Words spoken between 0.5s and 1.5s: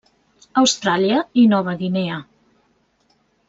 Austràlia i